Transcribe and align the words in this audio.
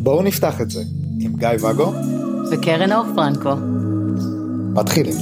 בואו 0.00 0.22
נפתח 0.22 0.60
את 0.60 0.70
זה 0.70 0.82
עם 1.20 1.36
גיא 1.36 1.48
ואגו 1.60 1.92
וקרן 2.50 2.92
אור 2.92 3.04
פרנקו. 3.14 3.54
מתחילים. 4.74 5.14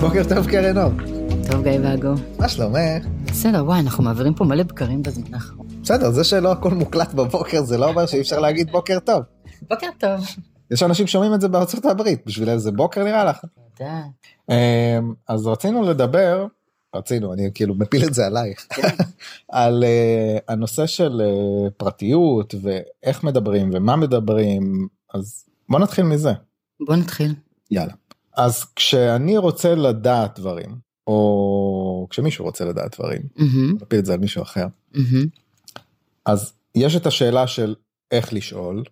בוקר 0.00 0.22
טוב 0.28 0.46
קרן 0.50 0.78
אור. 0.78 0.92
טוב 1.50 1.62
גיא 1.62 1.78
ואגו. 1.82 2.12
מה 2.38 2.48
שלומך? 2.48 3.06
בסדר, 3.26 3.64
וואי, 3.64 3.80
אנחנו 3.80 4.04
מעבירים 4.04 4.34
פה 4.34 4.44
מלא 4.44 4.62
בקרים 4.62 5.02
בזמן 5.02 5.34
האחרון. 5.34 5.66
בסדר, 5.82 6.10
זה 6.10 6.24
שלא 6.24 6.52
הכל 6.52 6.70
מוקלט 6.70 7.14
בבוקר 7.14 7.62
זה 7.62 7.78
לא 7.78 7.88
אומר 7.88 8.06
שאי 8.06 8.20
אפשר 8.20 8.40
להגיד 8.40 8.70
בוקר 8.70 8.98
טוב. 8.98 9.22
בוקר 9.70 9.88
טוב. 9.98 10.26
יש 10.70 10.82
אנשים 10.82 11.06
שומעים 11.06 11.34
את 11.34 11.40
זה 11.40 11.48
בארצות 11.48 11.84
הברית, 11.84 12.22
בשביל 12.26 12.48
איזה 12.48 12.72
בוקר 12.72 13.04
נראה 13.04 13.24
לך. 13.24 13.44
יודעת. 13.80 14.06
אמ, 14.50 15.14
אז 15.28 15.46
רצינו 15.46 15.82
לדבר, 15.82 16.46
רצינו, 16.94 17.32
אני 17.32 17.50
כאילו 17.54 17.74
מפיל 17.74 18.04
את 18.04 18.14
זה 18.14 18.26
עלייך, 18.26 18.66
על 19.48 19.84
אה, 19.84 20.38
הנושא 20.48 20.86
של 20.86 21.22
אה, 21.24 21.70
פרטיות 21.70 22.54
ואיך 22.62 23.24
מדברים 23.24 23.70
ומה 23.74 23.96
מדברים, 23.96 24.88
אז 25.14 25.44
בוא 25.68 25.78
נתחיל 25.78 26.04
מזה. 26.04 26.32
בוא 26.86 26.96
נתחיל. 26.96 27.34
יאללה. 27.70 27.92
אז 28.36 28.64
כשאני 28.76 29.38
רוצה 29.38 29.74
לדעת 29.74 30.38
דברים, 30.38 30.76
או 31.06 32.06
כשמישהו 32.10 32.44
רוצה 32.44 32.64
לדעת 32.64 32.94
דברים, 33.00 33.20
מהמם, 33.36 33.76
נפיל 33.80 33.98
את 33.98 34.04
זה 34.04 34.12
על 34.12 34.20
מישהו 34.20 34.42
אחר, 34.42 34.66
מהמם. 34.94 35.26
אז 36.26 36.52
יש 36.74 36.96
את 36.96 37.06
השאלה 37.06 37.46
של 37.46 37.74
איך 38.10 38.32
לשאול, 38.32 38.82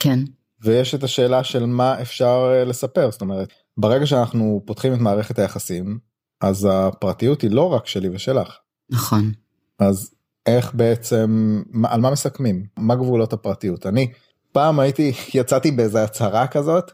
כן. 0.00 0.18
ויש 0.62 0.94
את 0.94 1.04
השאלה 1.04 1.44
של 1.44 1.66
מה 1.66 2.02
אפשר 2.02 2.52
אה, 2.52 2.64
לספר, 2.64 3.10
זאת 3.10 3.20
אומרת, 3.20 3.52
ברגע 3.76 4.06
שאנחנו 4.06 4.62
פותחים 4.66 4.94
את 4.94 4.98
מערכת 4.98 5.38
היחסים, 5.38 5.98
אז 6.40 6.68
הפרטיות 6.70 7.42
היא 7.42 7.50
לא 7.50 7.72
רק 7.72 7.86
שלי 7.86 8.08
ושלך, 8.08 8.58
נכון. 8.90 9.32
אז 9.78 10.14
איך 10.46 10.74
בעצם, 10.74 11.62
על 11.84 12.00
מה 12.00 12.10
מסכמים? 12.10 12.66
מה 12.76 12.94
גבולות 12.94 13.32
הפרטיות? 13.32 13.86
אני 13.86 14.12
פעם 14.52 14.80
הייתי, 14.80 15.12
יצאתי 15.34 15.70
באיזה 15.70 16.04
הצהרה 16.04 16.46
כזאת, 16.46 16.90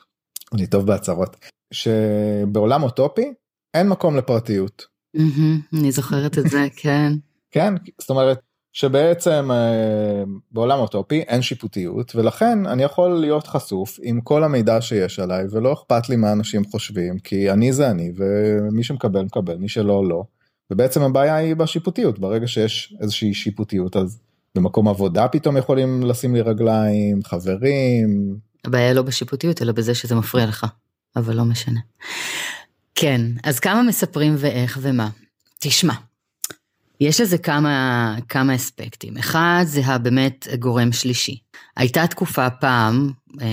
אני 0.55 0.67
טוב 0.67 0.87
בהצהרות, 0.87 1.37
שבעולם 1.73 2.83
אוטופי 2.83 3.33
אין 3.75 3.89
מקום 3.89 4.17
לפרטיות. 4.17 4.87
אני 5.73 5.93
זוכרת 5.93 6.39
את 6.39 6.51
זה, 6.51 6.67
כן. 6.83 7.13
כן, 7.51 7.75
זאת 8.01 8.11
אומרת 8.11 8.41
שבעצם 8.77 9.51
אה, 9.51 10.25
בעולם 10.53 10.79
אוטופי 10.79 11.21
אין 11.21 11.43
שיפוטיות 11.43 12.17
ולכן 12.17 12.67
אני 12.67 12.83
יכול 12.83 13.21
להיות 13.21 13.47
חשוף 13.47 13.99
עם 14.03 14.21
כל 14.21 14.45
המידע 14.45 14.81
שיש 14.81 15.19
עליי 15.19 15.45
ולא 15.51 15.73
אכפת 15.73 16.09
לי 16.09 16.17
מה 16.17 16.33
אנשים 16.33 16.65
חושבים 16.65 17.19
כי 17.19 17.51
אני 17.51 17.73
זה 17.73 17.91
אני 17.91 18.13
ומי 18.17 18.83
שמקבל 18.83 19.23
מקבל 19.23 19.57
מי 19.57 19.69
שלא 19.69 20.09
לא. 20.09 20.25
ובעצם 20.71 21.03
הבעיה 21.03 21.37
היא 21.37 21.57
בשיפוטיות 21.57 22.19
ברגע 22.19 22.47
שיש 22.47 22.95
איזושהי 23.01 23.35
שיפוטיות 23.35 23.97
אז 23.97 24.21
במקום 24.55 24.89
עבודה 24.89 25.29
פתאום 25.29 25.57
יכולים 25.57 26.03
לשים 26.03 26.35
לי 26.35 26.41
רגליים 26.41 27.23
חברים 27.25 28.37
הבעיה 28.67 28.93
לא 28.93 29.03
בשיפוטיות, 29.03 29.63
אלא 29.63 29.73
בזה 29.73 29.95
שזה 29.95 30.15
מפריע 30.15 30.47
לך. 30.47 30.67
אבל 31.17 31.35
לא 31.35 31.45
משנה. 31.45 31.81
כן, 32.95 33.21
אז 33.45 33.61
כמה 33.61 33.83
מספרים 33.83 34.35
ואיך 34.39 34.79
ומה. 34.83 35.09
תשמע, 35.59 35.95
יש 37.01 37.21
לזה 37.21 37.39
כמה, 37.39 38.17
כמה 38.29 38.55
אספקטים. 38.55 39.17
אחד 39.17 39.65
זה 39.67 39.81
הבאמת 39.87 40.47
גורם 40.59 40.93
שלישי. 40.93 41.39
הייתה 41.77 42.07
תקופה 42.07 42.51
פעם, 42.51 43.11
אה, 43.41 43.47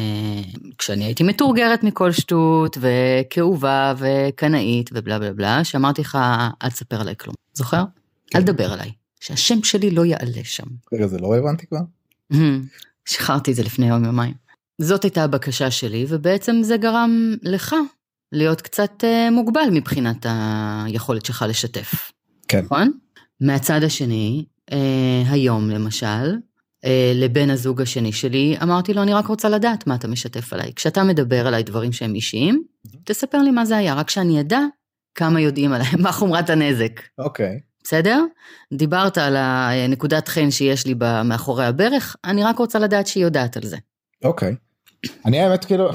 כשאני 0.77 1.05
הייתי 1.05 1.23
מתורגרת 1.23 1.83
מכל 1.83 2.11
שטות, 2.11 2.77
וכאובה, 2.81 3.94
וקנאית, 3.97 4.89
ובלה 4.94 5.19
בלה 5.19 5.33
בלה, 5.33 5.64
שאמרתי 5.64 6.02
לך, 6.02 6.17
אל 6.64 6.69
תספר 6.69 7.02
עליי 7.02 7.16
כלום. 7.17 7.36
זוכר? 7.53 7.83
כן. 8.27 8.38
אל 8.38 8.44
תדבר 8.44 8.73
עליי. 8.73 8.91
שהשם 9.19 9.64
שלי 9.64 9.91
לא 9.91 10.05
יעלה 10.05 10.44
שם. 10.44 10.64
רגע 10.94 11.08
זה 11.08 11.17
לא 11.19 11.33
רלוונטי 11.33 11.66
כבר? 11.67 11.80
שחררתי 13.05 13.52
את 13.52 13.55
זה 13.55 13.64
לפני 13.64 13.89
יום 13.89 14.05
יומיים. 14.05 14.33
זאת 14.81 15.04
הייתה 15.04 15.23
הבקשה 15.23 15.71
שלי, 15.71 16.05
ובעצם 16.10 16.55
זה 16.64 16.77
גרם 16.77 17.36
לך 17.43 17.75
להיות 18.31 18.61
קצת 18.61 19.04
אה, 19.04 19.31
מוגבל 19.31 19.70
מבחינת 19.71 20.25
היכולת 20.86 21.25
שלך 21.25 21.45
לשתף, 21.49 22.11
כן. 22.48 22.61
נכון? 22.65 22.92
מהצד 23.43 23.83
השני, 23.83 24.45
אה, 24.71 25.23
היום 25.30 25.70
למשל, 25.70 26.36
אה, 26.86 27.11
לבן 27.15 27.49
הזוג 27.49 27.81
השני 27.81 28.11
שלי, 28.11 28.55
אמרתי 28.64 28.93
לו, 28.93 29.04
אני 29.04 29.14
רק 29.14 29.27
רוצה 29.27 29.49
לדעת 29.49 29.87
מה 29.87 29.95
אתה 29.95 30.08
משתף 30.08 30.54
עליי. 30.54 30.73
כשאתה 30.76 31.04
מדבר 31.04 31.48
עליי 31.48 31.64
דברים 31.64 31.92
שהם 31.92 32.15
אישיים, 32.15 32.64
תספר 33.04 33.37
לי 33.37 33.52
מה 33.52 33.65
זה 33.65 33.77
היה, 33.77 33.93
רק 33.93 34.09
שאני 34.09 34.39
אדע 34.39 34.59
כמה 35.15 35.42
יודעים 35.42 35.73
עליי, 35.73 35.87
מה 36.04 36.11
חומרת 36.11 36.49
הנזק. 36.49 37.02
אוקיי. 37.17 37.59
בסדר? 37.83 38.23
דיברת 38.73 39.17
על 39.17 39.36
הנקודת 39.37 40.27
חן 40.27 40.52
שיש 40.52 40.87
לי 40.87 40.93
מאחורי 41.25 41.65
הברך, 41.65 42.15
אני 42.25 42.43
רק 42.43 42.58
רוצה 42.58 42.80
לדעת 42.80 43.08
שהיא 43.08 43.23
יודעת 43.23 43.58
על 43.58 43.64
זה. 43.64 43.77
אוקיי. 44.23 44.55
אני 45.25 45.39
האמת 45.39 45.65
כאילו 45.65 45.89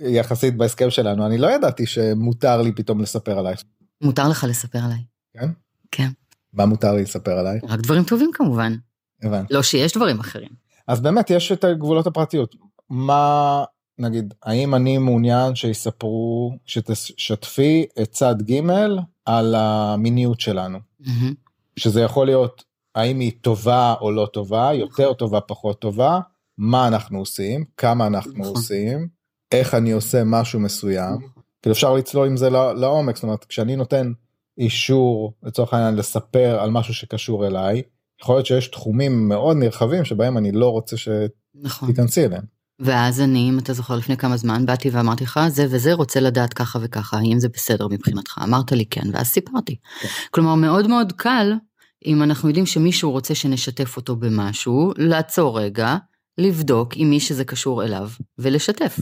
יחסית 0.00 0.56
בהסכם 0.56 0.90
שלנו 0.90 1.26
אני 1.26 1.38
לא 1.38 1.50
ידעתי 1.50 1.86
שמותר 1.86 2.62
לי 2.62 2.72
פתאום 2.72 3.00
לספר 3.00 3.38
עלייך. 3.38 3.62
מותר 4.00 4.28
לך 4.28 4.46
לספר 4.48 4.78
עליי. 4.78 5.04
כן? 5.32 5.48
כן. 5.90 6.08
מה 6.54 6.66
מותר 6.66 6.94
לי 6.94 7.02
לספר 7.02 7.38
עליי? 7.38 7.60
רק 7.68 7.80
דברים 7.80 8.04
טובים 8.04 8.30
כמובן. 8.34 8.74
הבנתי. 9.22 9.54
לא 9.54 9.62
שיש 9.62 9.92
דברים 9.92 10.20
אחרים. 10.20 10.48
אז 10.88 11.00
באמת 11.00 11.30
יש 11.30 11.52
את 11.52 11.64
גבולות 11.64 12.06
הפרטיות. 12.06 12.54
מה 12.90 13.64
נגיד 13.98 14.34
האם 14.42 14.74
אני 14.74 14.98
מעוניין 14.98 15.54
שיספרו 15.54 16.52
שתשתפי 16.66 17.86
את 18.02 18.10
צד 18.10 18.34
ג' 18.42 18.60
על 19.24 19.54
המיניות 19.54 20.40
שלנו 20.40 20.78
מהמם. 21.00 21.34
שזה 21.76 22.00
יכול 22.00 22.26
להיות 22.26 22.64
האם 22.94 23.20
היא 23.20 23.32
טובה 23.40 23.94
או 24.00 24.12
לא 24.12 24.28
טובה 24.32 24.70
יותר 24.74 25.12
טובה 25.12 25.40
פחות 25.40 25.80
טובה 25.80 26.20
מה 26.58 26.88
אנחנו 26.88 27.18
עושים 27.18 27.64
כמה 27.76 28.06
אנחנו 28.06 28.32
נכון. 28.32 28.46
עושים 28.46 29.08
איך 29.52 29.74
אני 29.74 29.92
עושה 29.92 30.24
משהו 30.24 30.60
מסוים 30.60 31.18
כאילו 31.62 31.72
אפשר 31.72 31.94
לצלול 31.94 32.28
עם 32.28 32.36
זה 32.36 32.50
לא- 32.50 32.74
לעומק 32.74 33.16
זאת 33.16 33.22
אומרת 33.22 33.44
כשאני 33.44 33.76
נותן 33.76 34.12
אישור 34.58 35.32
לצורך 35.42 35.74
העניין 35.74 35.94
לספר 35.94 36.58
על 36.60 36.70
משהו 36.70 36.94
שקשור 36.94 37.46
אליי 37.46 37.82
יכול 38.20 38.36
להיות 38.36 38.46
שיש 38.46 38.68
תחומים 38.68 39.28
מאוד 39.28 39.56
נרחבים 39.56 40.04
שבהם 40.04 40.38
אני 40.38 40.52
לא 40.52 40.68
רוצה 40.68 40.96
נכון. 41.54 41.88
שתיכנסי 41.88 42.24
אליהם. 42.24 42.42
ואז 42.78 43.20
אני, 43.20 43.50
אם 43.50 43.58
אתה 43.58 43.72
זוכר 43.72 43.96
לפני 43.96 44.16
כמה 44.16 44.36
זמן, 44.36 44.66
באתי 44.66 44.90
ואמרתי 44.90 45.24
לך, 45.24 45.40
זה 45.48 45.66
וזה 45.70 45.92
רוצה 45.92 46.20
לדעת 46.20 46.54
ככה 46.54 46.78
וככה, 46.82 47.18
האם 47.18 47.38
זה 47.38 47.48
בסדר 47.48 47.88
מבחינתך? 47.88 48.40
אמרת 48.44 48.72
לי 48.72 48.84
כן, 48.86 49.02
ואז 49.12 49.26
סיפרתי. 49.26 49.76
כן. 50.00 50.08
כלומר, 50.30 50.54
מאוד 50.54 50.86
מאוד 50.86 51.12
קל, 51.12 51.52
אם 52.06 52.22
אנחנו 52.22 52.48
יודעים 52.48 52.66
שמישהו 52.66 53.10
רוצה 53.10 53.34
שנשתף 53.34 53.96
אותו 53.96 54.16
במשהו, 54.16 54.92
לעצור 54.96 55.60
רגע, 55.60 55.96
לבדוק 56.38 56.92
עם 56.96 57.10
מי 57.10 57.20
שזה 57.20 57.44
קשור 57.44 57.84
אליו, 57.84 58.08
ולשתף. 58.38 58.98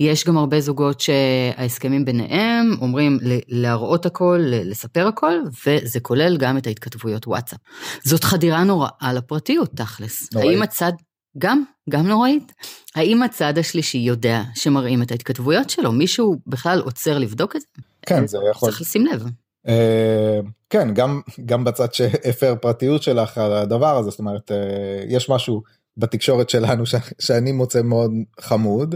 יש 0.00 0.24
גם 0.24 0.36
הרבה 0.36 0.60
זוגות 0.60 1.00
שההסכמים 1.00 2.04
ביניהם 2.04 2.74
אומרים 2.80 3.18
להראות 3.48 4.06
הכל, 4.06 4.40
לספר 4.42 5.06
הכל, 5.06 5.34
וזה 5.66 6.00
כולל 6.00 6.36
גם 6.36 6.58
את 6.58 6.66
ההתכתבויות 6.66 7.26
וואטסאפ. 7.26 7.58
זאת 8.04 8.24
חדירה 8.24 8.64
נוראה 8.64 9.12
לפרטיות, 9.14 9.70
תכלס. 9.76 10.28
נוראית. 10.32 10.50
האם 10.50 10.62
הצד... 10.62 10.92
גם, 11.38 11.62
גם 11.90 12.06
נוראית. 12.06 12.52
האם 12.94 13.22
הצד 13.22 13.58
השלישי 13.58 13.98
יודע 13.98 14.42
שמראים 14.54 15.02
את 15.02 15.10
ההתכתבויות 15.10 15.70
שלו? 15.70 15.92
מישהו 15.92 16.36
בכלל 16.46 16.80
עוצר 16.80 17.18
לבדוק 17.18 17.56
את 17.56 17.60
זה? 17.60 17.66
כן 18.06 18.26
זה 18.26 18.38
יכול. 18.50 18.68
צריך 18.68 18.80
לשים 18.80 19.06
לב. 19.06 19.24
אה, 19.68 20.40
כן 20.70 20.94
גם 20.94 21.20
גם 21.46 21.64
בצד 21.64 21.94
שהפר 21.94 22.54
פרטיות 22.60 23.02
שלך 23.02 23.38
על 23.38 23.52
הדבר 23.52 23.96
הזה 23.96 24.10
זאת 24.10 24.18
אומרת 24.18 24.52
אה, 24.52 25.04
יש 25.08 25.30
משהו 25.30 25.62
בתקשורת 25.96 26.50
שלנו 26.50 26.86
ש, 26.86 26.94
שאני 27.20 27.52
מוצא 27.52 27.82
מאוד 27.82 28.10
חמוד 28.40 28.94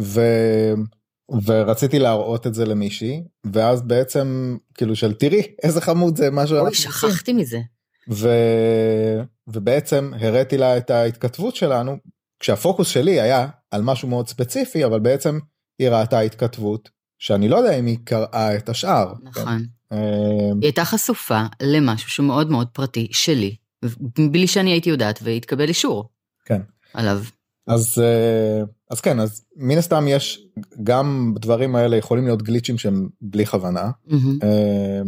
ו, 0.00 0.20
ורציתי 1.44 1.98
להראות 1.98 2.46
את 2.46 2.54
זה 2.54 2.64
למישהי 2.64 3.22
ואז 3.52 3.82
בעצם 3.82 4.56
כאילו 4.74 4.96
של 4.96 5.14
תראי 5.14 5.42
איזה 5.62 5.80
חמוד 5.80 6.16
זה 6.16 6.30
מה 6.30 6.46
שאנחנו 6.46 6.60
אוי, 6.60 6.68
עושים." 6.68 6.90
שכחתי 6.90 7.32
מזה. 7.32 7.58
ו... 8.10 8.28
ובעצם 9.46 10.10
הראיתי 10.20 10.58
לה 10.58 10.76
את 10.76 10.90
ההתכתבות 10.90 11.56
שלנו 11.56 11.96
כשהפוקוס 12.40 12.88
שלי 12.88 13.20
היה 13.20 13.48
על 13.70 13.82
משהו 13.82 14.08
מאוד 14.08 14.28
ספציפי 14.28 14.84
אבל 14.84 15.00
בעצם 15.00 15.38
היא 15.78 15.88
ראתה 15.88 16.20
התכתבות 16.20 16.90
שאני 17.18 17.48
לא 17.48 17.56
יודע 17.56 17.78
אם 17.78 17.86
היא 17.86 17.98
קראה 18.04 18.56
את 18.56 18.68
השאר. 18.68 19.12
נכון. 19.22 19.58
כן? 19.58 19.64
אה, 19.92 19.98
היא 20.54 20.62
הייתה 20.62 20.84
חשופה 20.84 21.42
למשהו 21.62 22.10
שהוא 22.10 22.26
מאוד 22.26 22.50
מאוד 22.50 22.68
פרטי 22.72 23.08
שלי, 23.12 23.56
בלי 24.30 24.46
שאני 24.46 24.70
הייתי 24.70 24.90
יודעת, 24.90 25.18
והתקבל 25.22 25.68
אישור. 25.68 26.08
כן. 26.48 26.60
עליו. 26.94 27.18
אז 27.66 28.02
אה, 28.02 28.62
אז 28.90 29.00
כן 29.00 29.20
אז 29.20 29.44
מן 29.56 29.78
הסתם 29.78 30.08
יש 30.08 30.46
גם 30.82 31.32
בדברים 31.34 31.76
האלה 31.76 31.96
יכולים 31.96 32.24
להיות 32.24 32.42
גליצ'ים 32.42 32.78
שהם 32.78 33.08
בלי 33.20 33.46
כוונה. 33.46 33.90
אה, 34.42 35.00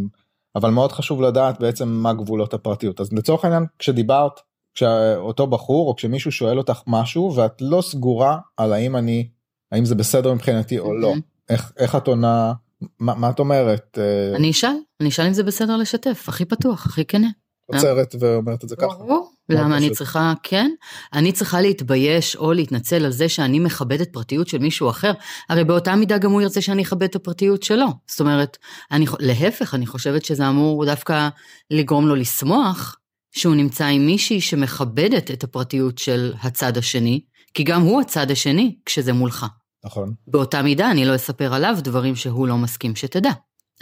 אבל 0.56 0.70
מאוד 0.70 0.92
חשוב 0.92 1.22
לדעת 1.22 1.60
בעצם 1.60 1.88
מה 1.88 2.12
גבולות 2.12 2.54
הפרטיות 2.54 3.00
אז 3.00 3.12
לצורך 3.12 3.44
העניין 3.44 3.64
כשדיברת 3.78 4.40
כשאותו 4.75 5.46
בחור 5.46 5.88
או 5.88 5.96
כשמישהו 5.96 6.32
שואל 6.32 6.58
אותך 6.58 6.81
משהו 6.87 7.34
ואת 7.37 7.52
לא 7.60 7.82
סגורה 7.82 8.38
על 8.56 8.72
האם 8.72 8.96
אני 8.96 9.28
האם 9.72 9.84
זה 9.84 9.94
בסדר 9.94 10.34
מבחינתי 10.34 10.78
או 10.78 10.94
לא 10.94 11.08
מהמם. 11.08 11.20
איך 11.48 11.72
איך 11.76 11.96
את 11.96 12.06
עונה 12.06 12.52
מה, 12.98 13.14
מה 13.14 13.31
את 13.31 13.38
אומרת? 13.38 13.98
אה, 14.00 14.37
אני 14.37 14.50
אשאל, 14.50 14.76
אני 15.00 15.08
אשאל 15.08 15.26
אם 15.26 15.32
זה 15.32 15.42
בסדר 15.42 15.76
לשתף, 15.76 16.25
הכי 16.28 16.44
פתוח, 16.44 16.87
הכי 16.87 17.04
כנה. 17.04 17.28
עוצרת 17.66 18.14
ואומרת 18.20 18.64
את 18.64 18.69
זה 18.69 18.76
ככה. 18.76 18.94
ברור. 18.94 19.32
למה 19.50 19.76
אני 19.76 19.87
פשוט. 19.87 19.97
צריכה, 19.97 20.32
כן? 20.43 20.70
אני 21.12 21.32
צריכה 21.32 21.61
להתבייש 21.61 22.37
או 22.37 22.52
להתנצל 22.52 23.05
על 23.05 23.12
זה 23.12 23.29
שאני 23.29 23.58
מכבדת 23.58 24.12
פרטיות 24.12 24.49
של 24.49 24.58
מישהו 24.58 24.91
אחר, 24.91 25.12
הרי 25.49 25.64
באותה 25.64 25.97
מידה 25.97 26.19
גם 26.19 26.31
הוא 26.31 26.43
ירצה 26.43 26.61
שאני 26.61 26.82
אכבד 26.82 27.02
את 27.02 27.17
הפרטיות 27.17 27.62
שלו. 27.62 27.87
זאת 28.06 28.20
אומרת, 28.20 28.56
אני, 28.91 29.06
להפך, 29.19 29.75
אני 29.75 29.87
חושבת 29.87 30.25
שזה 30.25 30.49
אמור 30.49 30.85
דווקא 30.85 31.29
לגרום 31.70 32.08
לו 32.08 32.14
לשמוח 32.14 32.97
שהוא 33.32 33.55
נמצא 33.55 33.87
עם 33.87 34.06
מישהי 34.06 34.41
שמכבדת 34.41 35.31
את 35.31 35.44
הפרטיות 35.44 35.99
של 35.99 36.32
הצד 36.43 36.76
השני, 36.76 37.20
כי 37.55 37.62
גם 37.62 37.82
הוא 37.82 38.00
הצד 38.00 38.31
השני 38.31 38.76
כשזה 38.87 39.12
מולך. 39.12 39.47
נכון. 39.85 40.14
באותה 40.26 40.62
מידה 40.62 40.91
אני 40.91 41.05
לא 41.05 41.14
אספר 41.14 41.55
עליו 41.55 41.76
דברים 41.81 42.17
שהוא 42.17 42.49
לא 42.49 42.58
מסכים 42.58 42.97
שתדע. 42.97 43.31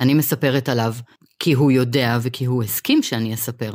אני 0.00 0.14
מספרת 0.14 0.68
עליו 0.68 0.94
כי 1.38 1.52
הוא 1.52 1.70
יודע 1.70 2.18
וכי 2.22 2.44
הוא 2.44 2.62
הסכים 2.62 3.02
שאני 3.02 3.34
אספר. 3.34 3.72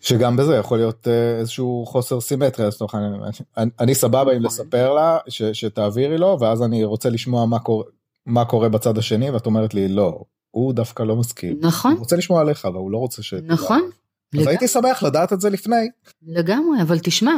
שגם 0.00 0.36
בזה 0.36 0.56
יכול 0.56 0.78
להיות 0.78 1.08
אה, 1.08 1.38
איזשהו 1.38 1.84
חוסר 1.86 2.20
סימטריה 2.20 2.68
לצורך 2.68 2.94
העניין. 2.94 3.20
אני, 3.56 3.70
אני 3.80 3.94
סבבה 3.94 4.36
אם 4.36 4.42
לספר 4.42 4.92
לה 4.94 5.18
ש, 5.28 5.42
שתעבירי 5.42 6.18
לו 6.18 6.36
ואז 6.40 6.62
אני 6.62 6.84
רוצה 6.84 7.10
לשמוע 7.10 7.46
מה 7.46 7.58
קורה, 7.58 7.84
מה 8.26 8.44
קורה 8.44 8.68
בצד 8.68 8.98
השני 8.98 9.30
ואת 9.30 9.46
אומרת 9.46 9.74
לי 9.74 9.88
לא 9.88 10.24
הוא 10.50 10.72
דווקא 10.72 11.02
לא 11.02 11.16
מסכים. 11.16 11.58
נכון, 11.60 11.92
הוא 11.92 12.00
רוצה 12.00 12.16
לשמוע 12.16 12.40
עליך 12.40 12.64
אבל 12.64 12.76
הוא 12.76 12.90
לא 12.90 12.98
רוצה 12.98 13.22
ש... 13.22 13.34
נכון. 13.34 13.90
אז 14.34 14.38
לגמרי. 14.38 14.52
הייתי 14.52 14.68
שמח 14.68 15.02
לדעת 15.02 15.32
את 15.32 15.40
זה 15.40 15.50
לפני. 15.50 15.88
לגמרי, 16.26 16.82
אבל 16.82 16.98
תשמע, 16.98 17.32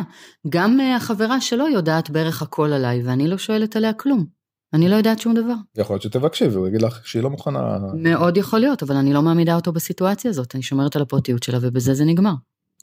גם 0.48 0.80
אה, 0.80 0.96
החברה 0.96 1.40
שלו 1.40 1.68
יודעת 1.68 2.10
בערך 2.10 2.42
הכל 2.42 2.72
עליי, 2.72 3.02
ואני 3.04 3.28
לא 3.28 3.38
שואלת 3.38 3.76
עליה 3.76 3.92
כלום. 3.92 4.26
אני 4.74 4.88
לא 4.88 4.96
יודעת 4.96 5.18
שום 5.18 5.34
דבר. 5.34 5.54
יכול 5.76 5.94
להיות 5.94 6.02
שתבקשי 6.02 6.46
והוא 6.46 6.68
יגיד 6.68 6.82
לך 6.82 7.06
שהיא 7.06 7.22
לא 7.22 7.30
מוכנה. 7.30 7.78
מאוד 7.94 8.36
יכול 8.36 8.58
להיות, 8.58 8.82
אבל 8.82 8.96
אני 8.96 9.12
לא 9.12 9.22
מעמידה 9.22 9.54
אותו 9.54 9.72
בסיטואציה 9.72 10.30
הזאת, 10.30 10.54
אני 10.54 10.62
שומרת 10.62 10.96
על 10.96 11.02
הפרטיות 11.02 11.42
שלה 11.42 11.58
ובזה 11.60 11.94
זה 11.94 12.04
נגמר. 12.04 12.34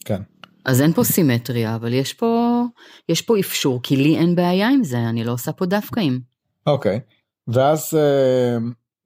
כן. 0.05 0.21
אז 0.65 0.81
אין 0.81 0.93
פה 0.93 1.03
סימטריה, 1.03 1.75
אבל 1.75 1.93
יש 1.93 2.13
פה, 2.13 2.63
יש 3.09 3.21
פה 3.21 3.39
אפשור, 3.39 3.79
כי 3.83 3.95
לי 3.95 4.17
אין 4.17 4.35
בעיה 4.35 4.69
עם 4.69 4.83
זה, 4.83 4.97
אני 4.97 5.23
לא 5.23 5.31
עושה 5.31 5.51
פה 5.51 5.65
דווקאים. 5.65 6.21
אוקיי. 6.67 6.99
ואז 7.47 7.93
אה, 7.93 8.57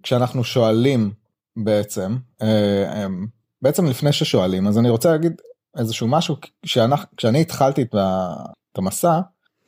כשאנחנו 0.03 0.43
שואלים 0.43 1.11
בעצם 1.57 2.17
אה, 2.41 2.47
אה, 2.93 3.07
בעצם 3.61 3.85
לפני 3.85 4.13
ששואלים 4.13 4.67
אז 4.67 4.77
אני 4.77 4.89
רוצה 4.89 5.11
להגיד 5.11 5.41
איזשהו 5.77 6.07
משהו 6.07 6.35
כשאנחנו, 6.61 7.07
כשאני 7.17 7.41
התחלתי 7.41 7.81
את 7.81 8.77
המסע 8.77 9.19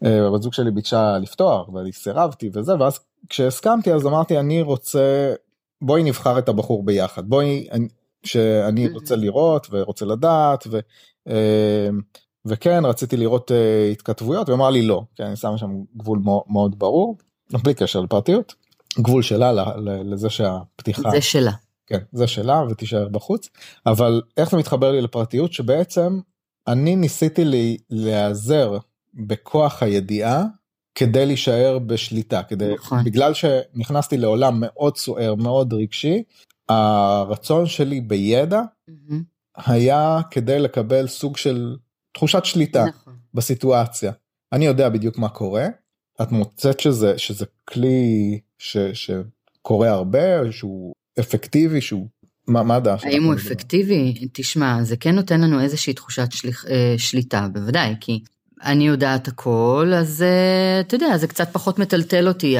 הבת 0.02 0.42
זוג 0.42 0.54
שלי 0.54 0.72
ביקשה 0.72 1.18
לפתוח 1.18 1.70
ואני 1.70 1.92
סירבתי 1.92 2.50
וזה 2.54 2.74
ואז 2.80 3.00
כשהסכמתי 3.30 3.94
אז 3.94 4.06
אמרתי 4.08 4.40
אני 4.40 4.62
רוצה 4.62 5.34
בואי 5.82 6.04
נבחר 6.04 6.40
את 6.40 6.50
הבחור 6.50 6.84
ביחד. 6.86 7.30
בואי 7.30 7.68
אני- 7.72 7.88
שאני 8.26 8.88
רוצה 8.90 9.16
לראות 9.16 9.68
ורוצה 9.72 10.06
לדעת 10.06 10.68
ו, 10.72 10.80
אה, 11.28 11.90
וכן 12.46 12.86
רציתי 12.86 13.18
לראות 13.18 13.52
אה, 13.52 13.90
התכתבויות. 13.92 14.50
ואמרה 14.50 14.70
לי 14.72 14.82
לא. 14.82 15.02
כי 15.16 15.24
אני 15.24 15.36
שם 15.36 15.58
שם 15.58 15.72
גבול 15.98 16.20
מאוד, 16.50 16.80
ברור 16.80 17.18
בלי 17.64 17.74
קשר 17.74 18.02
לפרטיות. 18.02 18.56
גבול 19.00 19.22
שלה 19.22 19.52
לזה 20.04 20.30
שהפתיחה 20.30 21.10
זה 21.12 21.22
שלה. 21.22 21.52
כן 21.88 22.00
זה 22.12 22.28
שלה 22.28 22.64
ותישאר 22.70 23.08
בחוץ. 23.10 23.50
אבל 23.86 24.22
איך 24.38 24.52
זה 24.52 24.58
מתחבר 24.58 24.92
לי 24.92 25.02
לפרטיות? 25.02 25.54
שבעצם 25.54 26.20
אני 26.68 26.96
ניסיתי 26.96 27.46
לי 27.46 27.78
להיעזר 27.90 28.78
בכוח 29.18 29.84
הידיעה 29.84 30.44
כדי 30.96 31.26
להישאר 31.26 31.80
בשליטה 31.80 32.44
כדי 32.44 32.74
נכון. 32.74 33.04
בגלל 33.04 33.34
שנכנסתי 33.34 34.18
לעולם 34.18 34.54
מאוד 34.60 34.98
סוער 34.98 35.36
מאוד 35.36 35.74
רגשי 35.74 36.24
הרצון 36.70 37.66
שלי 37.66 38.02
בידע 38.02 38.62
מהמם. 38.88 39.24
היה 39.66 40.20
כדי 40.32 40.60
לקבל 40.60 41.08
סוג 41.08 41.38
של 41.38 41.76
תחושת 42.14 42.46
שליטה 42.46 42.86
נכון. 42.86 43.16
בסיטואציה 43.34 44.12
אני 44.54 44.66
יודע 44.66 44.90
בדיוק 44.90 45.18
מה 45.18 45.30
קורה 45.30 45.68
את 46.22 46.32
מוצאת 46.32 46.80
שזה 46.80 47.18
שזה 47.18 47.46
כלי 47.66 48.40
ש, 48.58 48.78
שקורה 48.78 49.90
הרבה 49.90 50.52
שהוא 50.52 50.94
אפקטיבי 51.20 51.82
שהוא 51.82 52.08
מה 52.48 52.64
מה 52.64 52.76
הדעה 52.76 52.98
שלך? 52.98 53.10
האם 53.12 53.24
הוא 53.24 53.34
אפקטיבי? 53.34 54.28
תשמע, 54.34 54.84
זה 54.84 54.98
כן 54.98 55.16
נותן 55.16 55.42
לנו 55.42 55.62
איזושהי 55.62 55.94
תחושת 55.94 56.32
שליח, 56.32 56.66
אה, 56.66 56.96
שליטה, 56.98 57.48
בוודאי, 57.54 57.96
כי 58.02 58.20
אני 58.64 58.88
יודעת 58.88 59.28
הכל, 59.28 59.92
אז 59.96 60.22
אה, 60.22 60.80
אתה 60.80 60.96
יודע, 60.96 61.18
זה 61.18 61.28
קצת 61.28 61.50
פחות 61.52 61.80
מטלטל 61.80 62.28
אותי, 62.28 62.58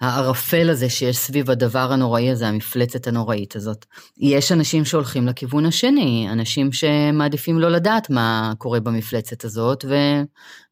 הערפל 0.00 0.70
הזה 0.70 0.90
שיש 0.90 1.16
סביב 1.18 1.50
הדבר 1.50 1.92
הנוראי 1.92 2.30
הזה, 2.30 2.48
המפלצת 2.48 3.06
הנוראית 3.06 3.56
הזאת. 3.56 3.86
יש 4.18 4.52
אנשים 4.52 4.84
שהולכים 4.84 5.26
לכיוון 5.26 5.66
השני, 5.66 6.28
אנשים 6.32 6.72
שמעדיפים 6.72 7.58
לא 7.58 7.68
לדעת 7.68 8.10
מה 8.10 8.52
קורה 8.58 8.80
במפלצת 8.80 9.44
הזאת, 9.44 9.84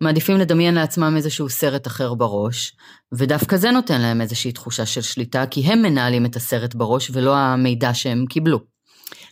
ומעדיפים 0.00 0.36
לדמיין 0.36 0.74
לעצמם 0.74 1.14
איזשהו 1.16 1.48
סרט 1.48 1.86
אחר 1.86 2.14
בראש, 2.14 2.72
ודווקא 3.12 3.56
זה 3.56 3.70
נותן 3.70 4.00
להם 4.00 4.20
איזושהי 4.20 4.52
תחושה 4.52 4.86
של 4.86 5.02
שליטה, 5.02 5.46
כי 5.46 5.60
הם 5.60 5.82
מנהלים 5.82 6.26
את 6.26 6.36
הסרט 6.36 6.74
בראש 6.74 7.10
ולא 7.14 7.36
המידע 7.36 7.94
שהם 7.94 8.24
קיבלו. 8.28 8.77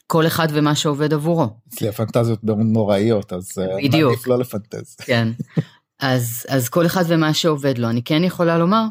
כל 0.06 0.26
אחד 0.26 0.48
ומה 0.52 0.74
שעובד 0.74 1.12
עבורו. 1.12 1.48
אצלי 1.68 1.88
הפנטזיות 1.88 2.40
נוראיות 2.44 3.32
אז 3.32 3.48
אה, 3.58 3.76
בדיוק. 3.76 4.10
מעדיף 4.10 4.26
לא 4.26 4.38
לפנטז. 4.38 4.96
כן. 4.96 5.28
אז, 6.00 6.46
אז 6.48 6.68
כל 6.68 6.86
אחד 6.86 7.04
ומה 7.08 7.34
שעובד 7.34 7.78
לו. 7.78 7.90
אני 7.90 8.02
כן 8.02 8.24
יכולה 8.24 8.58
לומר 8.58 8.84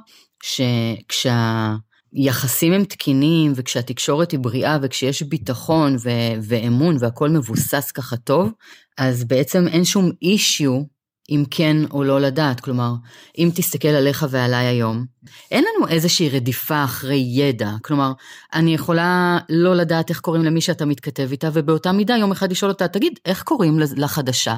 שכשהיחסים 0.44 2.74
הם 2.74 2.84
תקינים 2.84 3.54
וכשהתקשורת 3.56 4.32
היא 4.32 4.40
בריאה 4.40 4.78
וכשיש 4.82 5.24
ביטחון 5.24 5.96
ו- 6.04 6.10
ואמון 6.42 6.98
והכל 7.00 7.30
מבוסס 7.30 7.92
ככה 7.92 8.18
טוב, 8.18 8.52
אז 8.98 9.24
בעצם 9.24 9.68
אין 9.68 9.86
שום 9.86 10.12
אישיו 10.22 10.82
אם 11.30 11.44
כן 11.52 11.78
או 11.92 12.04
לא 12.04 12.22
לדעת. 12.22 12.60
כלומר, 12.60 12.94
אם 13.38 13.50
תסתכל 13.56 13.88
עליך 13.88 14.26
ועליי 14.30 14.66
היום, 14.66 15.06
אין 15.52 15.64
לנו 15.64 15.88
איזושהי 15.88 16.30
רדיפה 16.30 16.84
אחרי 16.84 17.26
ידע. 17.30 17.72
כלומר, 17.84 18.12
אני 18.54 18.74
יכולה 18.74 19.38
לא 19.50 19.76
לדעת 19.76 20.10
איך 20.10 20.20
קוראים 20.20 20.44
למי 20.44 20.62
שאתה 20.62 20.86
מתכתב 20.86 21.28
איתה, 21.32 21.50
ובאותה 21.54 21.92
מידה 21.92 22.18
יום 22.18 22.32
אחד 22.32 22.52
לשאול 22.52 22.72
אותה, 22.72 22.88
תגיד, 22.88 23.20
איך 23.26 23.44
קוראים 23.44 23.80
לחדשה? 23.80 24.58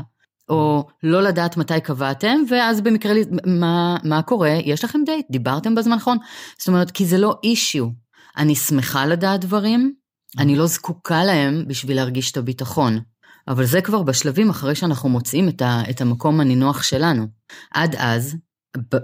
או 0.49 0.87
לא 1.03 1.21
לדעת 1.21 1.57
מתי 1.57 1.81
קבעתם, 1.81 2.43
ואז 2.49 2.81
במקרה, 2.81 3.13
מה, 3.45 3.97
מה 4.03 4.21
קורה? 4.21 4.49
יש 4.65 4.83
לכם 4.83 4.99
דייט? 5.05 5.25
דיברתם 5.31 5.75
בזמן 5.75 5.93
האחרון? 5.93 6.17
זאת 6.57 6.67
אומרת, 6.67 6.91
כי 6.91 7.05
זה 7.05 7.17
לא 7.17 7.35
אישיו. 7.43 7.87
אני 8.37 8.55
שמחה 8.55 9.05
לדעת 9.05 9.41
דברים, 9.41 9.93
אני 10.39 10.55
לא 10.55 10.67
זקוקה 10.67 11.23
להם 11.23 11.63
בשביל 11.67 11.95
להרגיש 11.95 12.31
את 12.31 12.37
הביטחון. 12.37 12.99
אבל 13.47 13.65
זה 13.65 13.81
כבר 13.81 14.03
בשלבים 14.03 14.49
אחרי 14.49 14.75
שאנחנו 14.75 15.09
מוצאים 15.09 15.49
את, 15.49 15.61
ה, 15.61 15.81
את 15.89 16.01
המקום 16.01 16.39
הנינוח 16.39 16.83
שלנו. 16.83 17.27
עד 17.73 17.95
אז, 17.97 18.35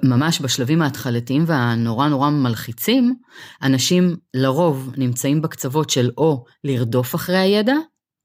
ממש 0.03 0.41
בשלבים 0.41 0.81
ההתחלתיים 0.81 1.43
והנורא 1.47 2.07
נורא 2.07 2.29
מלחיצים, 2.29 3.15
אנשים 3.63 4.15
לרוב 4.33 4.91
נמצאים 4.97 5.41
בקצוות 5.41 5.89
של 5.89 6.11
או 6.17 6.45
לרדוף 6.63 7.15
אחרי 7.15 7.37
הידע, 7.37 7.75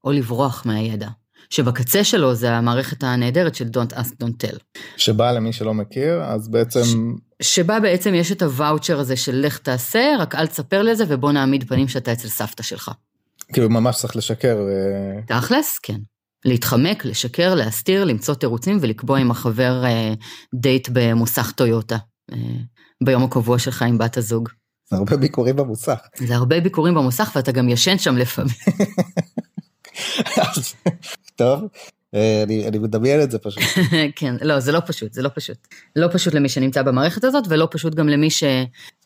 או 0.03 0.11
לברוח 0.11 0.65
מהידע. 0.65 1.09
שבקצה 1.49 2.03
שלו 2.03 2.35
זה 2.35 2.51
המערכת 2.51 3.03
הנהדרת 3.03 3.55
של 3.55 3.65
Don't 3.65 3.93
ask, 3.93 4.23
don't 4.23 4.45
tell. 4.45 4.57
שבא 4.97 5.31
למי 5.31 5.53
שלא 5.53 5.73
מכיר 5.73 6.23
אז 6.23 6.47
בעצם 6.47 7.15
שבה 7.41 7.79
בעצם 7.79 8.13
יש 8.13 8.31
את 8.31 8.41
הוואוצ'ר 8.41 8.99
הזה 8.99 9.15
של 9.15 9.35
לך 9.45 9.57
תעשה, 9.57 10.15
רק 10.19 10.35
אל 10.35 10.47
תספר 10.47 10.81
לי 10.81 10.89
על 10.89 10.95
זה 10.95 11.03
ובוא 11.07 11.31
נעמיד 11.31 11.63
פנים 11.67 11.87
שאתה 11.87 12.11
אצל 12.11 12.27
סבתא 12.27 12.63
שלך. 12.63 12.91
כאילו 13.53 13.69
ממש 13.69 13.95
צריך 13.95 14.15
לשקר 14.15 14.57
אה, 14.57 15.39
תכלס, 15.39 15.79
כן. 15.83 15.97
להתחמק, 16.45 17.05
לשקר, 17.05 17.55
להסתיר, 17.55 18.03
למצוא 18.03 18.35
תירוצים 18.35 18.77
ולקבוע 18.81 19.19
עם 19.19 19.31
החבר 19.31 19.85
אה, 19.85 20.13
דייט 20.55 20.89
במוסך 20.93 21.51
טויוטה. 21.51 21.97
אה, 22.31 22.37
ביום 23.03 23.23
הקבוע 23.23 23.59
שלך 23.59 23.81
עם 23.81 23.97
בת 23.97 24.17
הזוג. 24.17 24.49
זה 24.89 24.95
הרבה 24.95 25.17
ביקורים 25.17 25.55
במוסך. 25.55 25.99
זה 26.15 26.35
הרבה 26.35 26.59
ביקורים 26.59 26.95
במוסך 26.95 27.31
ואתה 27.35 27.51
גם 27.51 27.69
ישן 27.69 27.97
שם 27.97 28.17
לפעמים. 28.17 28.53
טוב 31.35 31.61
אה, 32.15 32.43
אני 32.43 32.67
אני 32.67 32.79
מדמיין 32.79 33.21
את 33.21 33.31
זה 33.31 33.39
פשוט. 33.39 33.63
כן, 34.15 34.35
לא, 34.41 34.59
זה 34.59 34.71
לא 34.71 34.79
פשוט, 34.87 35.13
זה 35.13 35.21
לא 35.21 35.29
פשוט. 35.35 35.57
לא 35.95 36.07
פשוט 36.11 36.33
למי 36.33 36.49
שנמצא 36.49 36.81
במערכת 36.81 37.23
הזאת, 37.23 37.43
ולא 37.49 37.67
פשוט 37.71 37.95
גם 37.95 38.09
למי 38.09 38.29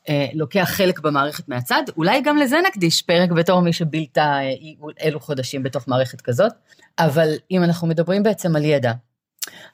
שלוקח 0.07 0.69
חלק 0.73 0.99
במערכת 0.99 1.49
מהצד. 1.49 1.83
אולי 1.97 2.21
גם 2.21 2.37
לזה 2.37 2.57
נקדיש 2.67 3.01
פרק 3.01 3.31
בתור 3.31 3.61
מי 3.61 3.73
שבילתה 3.73 4.21
אה, 4.21 4.49
אלו 5.03 5.19
חודשים 5.19 5.63
בתוך 5.63 5.87
מערכת 5.87 6.21
כזאת. 6.21 6.51
אבל 6.99 7.29
אם 7.51 7.63
אנחנו 7.63 7.87
מדברים 7.87 8.23
בעצם 8.23 8.55
על 8.55 8.65
ידע, 8.65 8.91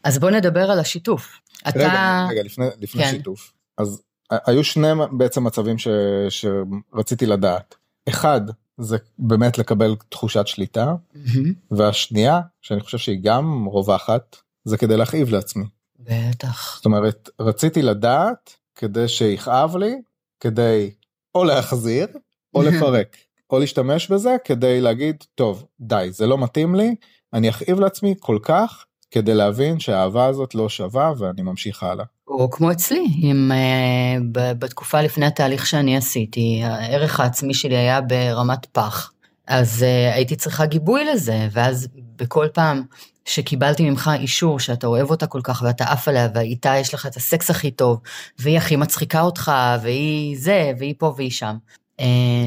אז 0.04 0.20
בוא 0.20 0.32
נדבר 0.32 0.72
על 0.72 0.80
השיתוף. 0.80 1.40
אתה... 1.68 1.80
רגע, 1.80 2.26
רגע 2.30 2.44
לפני, 2.44 2.66
לפני 2.82 3.04
כן. 3.04 3.12
שיתוף 3.12 3.54
אז 3.78 4.02
ה- 4.32 4.52
היו 4.52 4.64
שני 4.64 4.88
בעצם 5.12 5.44
מצבים 5.44 5.78
ש, 5.78 5.88
שרציתי 6.30 7.26
לדעת 7.26 7.76
אחד 8.10 8.42
זה 8.78 8.98
באמת 9.20 9.58
לקבל 9.58 9.96
תחושת 10.10 10.48
שליטה 10.48 10.96
מהמם, 11.16 11.54
והשנייה 11.72 12.42
שאני 12.62 12.82
חושב 12.82 12.98
שהיא 12.98 13.20
גם 13.24 13.66
רווחת 13.66 14.36
זה 14.66 14.78
כדי 14.78 14.98
להכאיב 14.98 15.30
לעצמי 15.30 15.66
בטח. 16.00 16.76
זאת 16.76 16.86
אומרת 16.86 17.30
רציתי 17.40 17.82
לדעת 17.82 18.56
כדי 18.76 19.08
שיכאב 19.08 19.78
לי 19.78 19.96
כדי 20.40 20.92
או 21.36 21.44
להחזיר 21.44 22.08
או 22.56 22.62
לפרק 22.68 23.18
או 23.50 23.60
להשתמש 23.60 24.12
בזה 24.12 24.36
כדי 24.44 24.82
להגיד 24.82 25.24
טוב 25.36 25.66
די 25.80 26.08
זה 26.12 26.28
לא 26.28 26.38
מתאים 26.38 26.76
לי 26.76 26.96
אני 27.34 27.50
אכאיב 27.50 27.80
לעצמי 27.80 28.16
כל 28.20 28.38
כך 28.42 28.86
כדי 29.12 29.34
להבין 29.34 29.80
שהאהבה 29.80 30.26
הזאת 30.26 30.56
לא 30.56 30.70
שווה 30.70 31.14
ואני 31.18 31.42
ממשיך 31.42 31.84
הלאה. 31.84 32.06
או 32.28 32.50
כמו 32.52 32.72
אצלי, 32.72 33.06
אם 33.24 33.52
uh, 33.52 34.24
בתקופה 34.34 35.02
לפני 35.02 35.26
התהליך 35.26 35.66
שאני 35.66 35.98
עשיתי, 35.98 36.62
הערך 36.64 37.20
העצמי 37.20 37.54
שלי 37.54 37.78
היה 37.78 38.02
ברמת 38.02 38.66
פח, 38.66 39.12
אז 39.48 39.82
uh, 39.82 40.16
הייתי 40.16 40.36
צריכה 40.36 40.66
גיבוי 40.66 41.06
לזה, 41.06 41.48
ואז 41.52 41.88
בכל 42.16 42.48
פעם 42.54 42.84
שקיבלתי 43.30 43.90
ממך 43.90 44.12
אישור 44.20 44.60
שאתה 44.60 44.88
אוהב 44.88 45.10
אותה 45.10 45.28
כל 45.28 45.42
כך 45.44 45.62
ואתה 45.66 45.84
עף 45.84 46.08
עליה 46.08 46.30
ואיתה 46.34 46.74
יש 46.78 46.94
לך 46.94 47.06
את 47.06 47.16
הסקס 47.16 47.50
הכי 47.50 47.72
טוב 47.72 48.02
והיא 48.40 48.58
הכי 48.58 48.76
מצחיקה 48.76 49.22
אותך 49.22 49.52
והיא 49.82 50.38
זה 50.40 50.72
והיא 50.80 50.94
פה 50.98 51.14
והיא 51.18 51.32
שם. 51.32 51.56
Uh, 52.02 52.04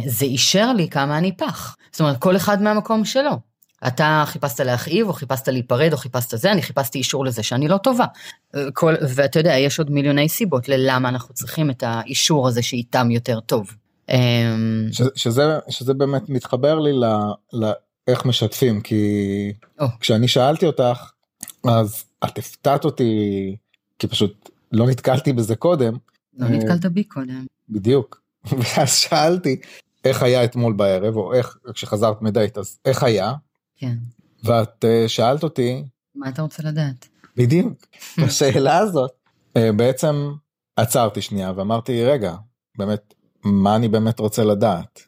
זה 0.06 0.24
אישר 0.24 0.72
לי 0.72 0.88
כמה 0.88 1.18
אני 1.18 1.36
פח. 1.36 1.76
זאת 1.92 2.00
אומרת 2.00 2.18
כל 2.18 2.36
אחד 2.36 2.62
מהמקום 2.62 3.04
שלו. 3.04 3.52
אתה 3.86 4.24
חיפשת 4.26 4.60
להכאיב, 4.60 5.08
או 5.08 5.12
חיפשת 5.12 5.48
להיפרד, 5.48 5.92
או 5.92 5.96
חיפשת 5.96 6.38
זה, 6.38 6.52
אני 6.52 6.62
חיפשתי 6.62 6.98
אישור 6.98 7.24
לזה 7.24 7.42
שאני 7.42 7.68
לא 7.68 7.76
טובה. 7.76 8.04
כל, 8.72 8.94
ואתה 9.14 9.38
יודע, 9.38 9.56
יש 9.56 9.78
עוד 9.78 9.90
מיליוני 9.90 10.28
סיבות 10.28 10.68
ללמה 10.68 11.08
אנחנו 11.08 11.34
צריכים 11.34 11.70
את 11.70 11.82
האישור 11.86 12.48
הזה 12.48 12.62
שאיתם 12.62 13.10
יותר 13.10 13.40
טוב. 13.40 13.74
אמ, 14.08 14.86
ש, 14.92 15.02
שזה, 15.14 15.58
שזה 15.68 15.94
באמת 15.94 16.28
מתחבר 16.28 16.78
לי 16.78 16.92
ל, 16.92 17.04
ל, 17.52 17.72
איך 18.08 18.24
משתפים, 18.26 18.80
כי 18.80 19.52
oh. 19.80 19.84
כשאני 20.00 20.28
שאלתי 20.28 20.66
אותך, 20.66 21.10
אז 21.64 22.04
את 22.24 22.38
הפתעת 22.38 22.84
אותי, 22.84 23.56
כי 23.98 24.06
פשוט 24.06 24.50
לא 24.72 24.86
נתקלתי 24.86 25.32
בזה 25.32 25.56
קודם. 25.56 25.96
לא 26.38 26.48
נתקלת 26.48 26.86
בי 26.86 27.04
קודם. 27.04 27.46
בדיוק. 27.68 28.22
ואז 28.58 28.94
שאלתי, 28.94 29.60
איך 30.04 30.22
היה 30.22 30.44
אתמול 30.44 30.72
בערב, 30.72 31.16
או 31.16 31.34
איך, 31.34 31.58
כשחזרת 31.74 32.22
מדייט, 32.22 32.58
אז 32.58 32.78
איך 32.84 33.02
היה? 33.02 33.32
כן. 33.76 33.96
ואת 34.44 34.84
uh, 34.84 35.08
שאלת 35.08 35.42
אותי... 35.42 35.84
מה 36.14 36.28
אתה 36.28 36.42
רוצה 36.42 36.62
לדעת? 36.62 37.08
בדיוק, 37.36 37.72
בשאלה 38.24 38.78
הזאת. 38.78 39.10
uh, 39.58 39.72
בעצם 39.76 40.32
עצרתי 40.76 41.22
שנייה 41.22 41.52
ואמרתי, 41.56 42.04
רגע, 42.04 42.34
באמת, 42.78 43.14
מה 43.44 43.76
אני 43.76 43.88
באמת 43.88 44.20
רוצה 44.20 44.44
לדעת? 44.44 45.00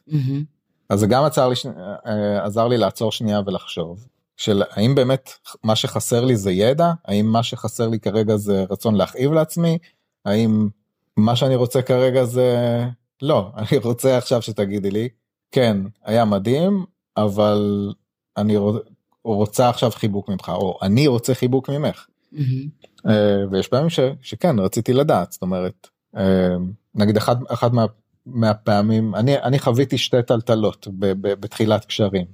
אז 0.89 0.99
זה 0.99 1.07
גם 1.07 1.23
עצר 1.23 1.49
לי, 1.49 1.55
uh, 1.55 2.09
עזר 2.43 2.67
לי 2.67 2.77
לעצור 2.77 3.11
שנייה 3.11 3.41
ולחשוב. 3.45 4.07
של 4.37 4.63
האם 4.69 4.95
באמת 4.95 5.31
מה 5.63 5.75
שחסר 5.75 6.25
לי 6.25 6.35
זה 6.35 6.51
ידע? 6.51 6.91
האם 7.05 7.25
מה 7.25 7.43
שחסר 7.43 7.87
לי 7.87 7.99
כרגע 7.99 8.37
זה 8.37 8.65
רצון 8.69 8.95
להכאיב 8.95 9.33
לעצמי? 9.33 9.77
האם 10.25 10.69
מה 11.17 11.35
שאני 11.35 11.55
רוצה 11.55 11.81
כרגע 11.81 12.25
זה... 12.25 12.83
לא, 13.21 13.51
אני 13.57 13.77
רוצה 13.83 14.17
עכשיו 14.17 14.41
שתגידי 14.41 14.91
לי, 14.91 15.09
כן, 15.51 15.77
היה 16.03 16.25
מדהים, 16.25 16.85
אבל 17.17 17.93
אני 18.37 18.57
רוצה 19.23 19.69
עכשיו 19.69 19.91
חיבוק 19.91 20.29
ממך 20.29 20.49
או 20.49 20.79
אני 20.81 21.07
רוצה 21.07 21.33
חיבוק 21.33 21.69
ממך. 21.69 22.05
Mm-hmm. 22.33 23.07
ויש 23.51 23.67
פעמים 23.67 23.89
ש, 23.89 23.99
שכן 24.21 24.59
רציתי 24.59 24.93
לדעת 24.93 25.31
זאת 25.31 25.41
אומרת 25.41 25.87
אה, 26.17 26.55
נגיד 26.95 27.17
אחד 27.17 27.35
אחד 27.49 27.73
מה, 27.73 27.85
מהפעמים 28.25 29.15
אני 29.15 29.37
אני 29.37 29.59
חוויתי 29.59 29.97
שתי 29.97 30.23
טלטלות 30.27 30.87
ב, 30.87 31.05
ב, 31.05 31.33
בתחילת 31.33 31.85
קשרים. 31.85 32.25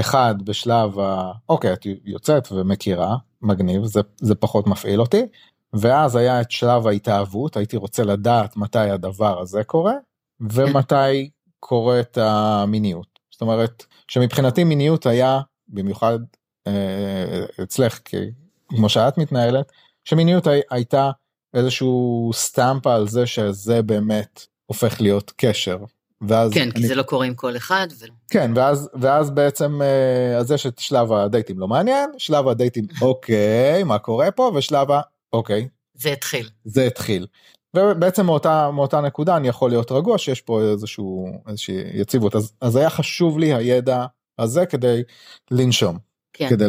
אחד 0.00 0.34
בשלב 0.44 0.98
ה... 0.98 1.32
אוקיי 1.48 1.72
את 1.72 1.86
יוצאת 2.04 2.52
ומכירה 2.52 3.16
מגניב 3.42 3.84
זה 3.84 4.00
זה 4.20 4.34
פחות 4.34 4.66
מפעיל 4.66 5.00
אותי 5.00 5.22
ואז 5.72 6.16
היה 6.16 6.40
את 6.40 6.50
שלב 6.50 6.86
ההתאהבות 6.86 7.56
הייתי 7.56 7.76
רוצה 7.76 8.04
לדעת 8.04 8.56
מתי 8.56 8.78
הדבר 8.78 9.40
הזה 9.40 9.64
קורה 9.64 9.94
ומתי 10.40 11.30
קורית 11.60 12.18
המיניות 12.18 13.18
זאת 13.30 13.40
אומרת 13.40 13.84
שמבחינתי 14.08 14.64
מיניות 14.64 15.06
היה 15.06 15.40
במיוחד 15.68 16.18
אה, 16.66 17.44
אצלך 17.62 17.98
כמו 18.68 18.88
שאת 18.88 19.18
מתנהלת 19.18 19.72
שמיניות 20.04 20.46
הייתה 20.70 21.10
איזשהו 21.54 22.30
סטמפ 22.34 22.86
על 22.86 23.08
זה 23.08 23.26
שזה 23.26 23.82
באמת 23.82 24.46
הופך 24.68 25.00
להיות 25.00 25.32
קשר. 25.36 25.78
ואז 26.20 26.52
כן, 26.52 26.62
אני... 26.62 26.72
כי 26.72 26.86
זה 26.86 26.94
לא 26.94 27.02
קורה 27.02 27.26
עם 27.26 27.34
כל 27.34 27.56
אחד. 27.56 27.86
ו... 27.98 28.04
כן, 28.30 28.50
ואז, 28.54 28.90
ואז 29.00 29.30
בעצם, 29.30 29.82
אה, 29.82 30.38
אז 30.38 30.52
יש 30.52 30.66
את 30.66 30.78
שלב 30.78 31.12
הדייטים 31.12 31.58
לא 31.58 31.68
מעניין, 31.68 32.10
שלב 32.18 32.48
הדייטים 32.48 32.86
אוקיי, 33.02 33.84
מה 33.84 33.98
קורה 33.98 34.30
פה, 34.30 34.52
ושלב 34.54 34.90
ה... 34.90 35.00
אוקיי. 35.32 35.68
זה 35.94 36.12
התחיל. 36.12 36.48
זה 36.64 36.86
התחיל. 36.86 37.26
ובעצם 37.76 38.26
מאותה, 38.26 38.70
מאותה 38.70 39.00
נקודה 39.00 39.36
אני 39.36 39.48
יכול 39.48 39.70
להיות 39.70 39.92
רגוע 39.92 40.18
שיש 40.18 40.40
פה 40.40 40.62
איזשהו, 40.62 41.26
איזושהי 41.48 41.76
יציבות, 41.94 42.36
אז, 42.36 42.52
אז 42.60 42.76
היה 42.76 42.90
חשוב 42.90 43.38
לי 43.38 43.54
הידע 43.54 44.06
הזה 44.38 44.66
כדי 44.66 45.02
לנשום, 45.50 45.98
כן. 46.32 46.48
כדי 46.48 46.64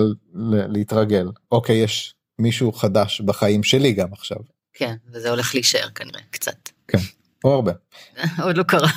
להתרגל. 0.69 1.27
אוקיי, 1.51 1.75
יש 1.75 2.15
מישהו 2.39 2.71
חדש 2.71 3.21
בחיים 3.21 3.63
שלי 3.63 3.91
גם 3.91 4.13
עכשיו. 4.13 4.37
כן, 4.73 4.95
וזה 5.11 5.29
הולך 5.29 5.55
להישאר 5.55 5.89
כנראה 5.95 6.21
קצת. 6.31 6.69
כן, 6.87 6.97
או 7.43 7.53
הרבה. 7.53 7.71
עוד 8.43 8.57
לא 8.57 8.63
קרה. 8.63 8.89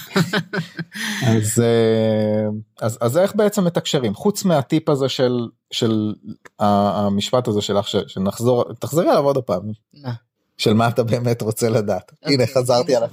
אז, 1.27 1.63
אה, 1.63 2.49
אז, 2.81 2.99
אז 3.01 3.19
איך 3.19 3.35
בעצם 3.35 3.65
מתקשרים? 3.65 4.15
חוץ 4.15 4.45
מהטיפ 4.45 4.89
הזה 4.89 5.09
של, 5.09 5.49
של 5.71 6.15
המשפט 6.59 7.49
הזה 7.49 7.61
שלך, 7.61 7.89
שנחזור, 7.89 8.65
תחזרי 8.75 9.11
עליו 9.11 9.25
עוד 9.25 9.39
פעם. 9.39 9.63
מה? 9.95 10.13
של 10.59 10.73
מה 10.73 10.89
אתה 10.89 11.03
באמת 11.03 11.43
רוצה 11.43 11.69
לדעת. 11.69 12.13
הנה 12.23 12.43
אוקיי, 12.43 12.55
חזרתי 12.55 12.97
עליו. 12.97 13.09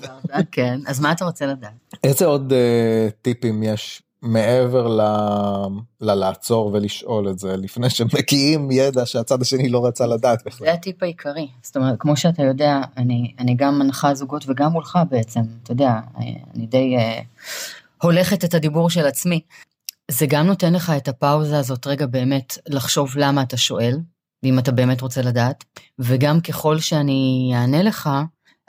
כן, 0.52 0.80
אז 0.88 1.00
מה 1.00 1.12
אתה 1.12 1.26
רוצה 1.26 1.46
לדעת? 1.46 1.96
איזה 2.04 2.26
עוד 2.26 2.52
uh, 2.52 3.12
טיפים 3.22 3.64
יש 3.64 4.02
מעבר 4.22 4.88
ל... 4.88 5.02
ללעצור 6.02 6.72
ולשאול 6.74 7.30
את 7.30 7.40
זה 7.40 7.58
לפני 7.58 7.90
שמגיעים 7.90 8.72
ידע 8.72 9.06
שהצד 9.06 9.42
השני 9.42 9.70
לא 9.70 9.86
רצה 9.86 10.08
לדעת 10.08 10.46
בכלל. 10.46 10.68
זה 10.68 10.74
הטיפ 10.74 11.04
העיקרי, 11.04 11.48
זאת 11.64 11.78
אומרת 11.78 11.96
כמו 12.00 12.18
שאתה 12.18 12.44
יודע 12.44 12.82
אני, 12.98 13.34
אני 13.40 13.56
גם 13.56 13.80
מנחה 13.80 14.14
זוגות 14.14 14.44
וגם 14.48 14.72
מולך 14.72 15.00
בעצם, 15.10 15.42
אתה 15.64 15.72
יודע, 15.72 15.94
אני 16.56 16.68
די 16.68 16.98
uh, 16.98 17.02
הולכת 18.02 18.44
את 18.44 18.54
הדיבור 18.54 18.90
של 18.90 19.06
עצמי. 19.06 19.42
זה 20.12 20.26
גם 20.30 20.48
נותן 20.48 20.74
לך 20.74 20.94
את 20.98 21.08
הפאוזה 21.08 21.60
הזאת 21.60 21.88
רגע 21.88 22.06
באמת 22.06 22.58
לחשוב 22.68 23.14
למה 23.18 23.42
אתה 23.42 23.58
שואל, 23.58 24.00
ואם 24.44 24.60
אתה 24.60 24.72
באמת 24.72 25.02
רוצה 25.02 25.22
לדעת, 25.22 25.64
וגם 26.00 26.42
ככל 26.42 26.80
שאני 26.80 27.52
אענה 27.56 27.84
לך, 27.84 28.10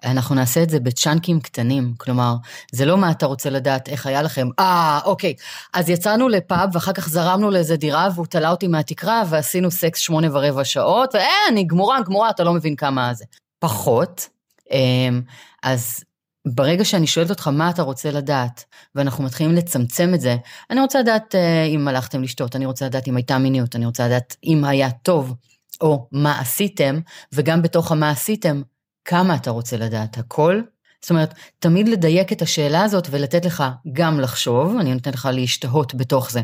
אנחנו 0.04 0.34
נעשה 0.34 0.62
את 0.62 0.70
זה 0.70 0.80
בצ'אנקים 0.80 1.40
קטנים, 1.40 1.94
כלומר, 1.96 2.34
זה 2.72 2.84
לא 2.84 2.96
מה 2.96 3.10
אתה 3.10 3.26
רוצה 3.26 3.50
לדעת 3.50 3.88
איך 3.88 4.06
היה 4.06 4.22
לכם, 4.22 4.48
אה, 4.58 5.00
אוקיי, 5.04 5.34
אז 5.74 5.88
יצאנו 5.88 6.28
לפאב 6.28 6.70
ואחר 6.72 6.92
כך 6.92 7.08
זרמנו 7.08 7.50
לאיזה 7.50 7.76
דירה 7.76 8.08
והוא 8.14 8.26
תלה 8.26 8.50
אותי 8.50 8.66
מהתקרה 8.66 9.22
ועשינו 9.28 9.70
סקס 9.70 9.98
שמונה 9.98 10.26
ורבע 10.32 10.64
שעות, 10.64 11.14
ואין, 11.14 11.28
אני 11.48 11.64
גמורה, 11.64 12.02
גמורה, 12.02 12.30
אתה 12.30 12.44
לא 12.44 12.52
מבין 12.52 12.76
כמה 12.76 13.14
זה. 13.14 13.24
פחות. 13.58 14.28
אמ, 14.70 15.22
אז 15.62 16.04
ברגע 16.46 16.84
שאני 16.84 17.06
שואלת 17.06 17.30
אותך 17.30 17.48
מה 17.48 17.70
אתה 17.70 17.82
רוצה 17.82 18.10
לדעת, 18.10 18.64
ואנחנו 18.94 19.24
מתחילים 19.24 19.54
לצמצם 19.54 20.14
את 20.14 20.20
זה, 20.20 20.36
אני 20.70 20.80
רוצה 20.80 21.00
לדעת 21.00 21.34
אה, 21.34 21.64
אם 21.64 21.88
הלכתם 21.88 22.22
לשתות, 22.22 22.56
אני 22.56 22.66
רוצה 22.66 22.86
לדעת 22.86 23.08
אם 23.08 23.16
הייתה 23.16 23.38
מיניות, 23.38 23.76
אני 23.76 23.86
רוצה 23.86 24.06
לדעת 24.06 24.36
אם 24.44 24.64
היה 24.64 24.90
טוב, 24.90 25.34
או 25.80 26.08
מה 26.12 26.40
עשיתם, 26.40 27.00
וגם 27.32 27.62
בתוך 27.62 27.92
המה 27.92 28.10
עשיתם, 28.10 28.62
כמה 29.10 29.36
אתה 29.36 29.50
רוצה 29.50 29.76
לדעת 29.76 30.18
הכל. 30.18 30.60
זאת 31.02 31.10
אומרת, 31.10 31.34
תמיד 31.58 31.88
לדייק 31.88 32.32
את 32.32 32.42
השאלה 32.42 32.82
הזאת 32.84 33.08
ולתת 33.10 33.44
לך 33.44 33.64
גם 33.92 34.20
לחשוב, 34.20 34.76
אני 34.80 34.94
נותנת 34.94 35.14
לך 35.14 35.28
להשתהות 35.32 35.94
בתוך 35.94 36.30
זה, 36.30 36.40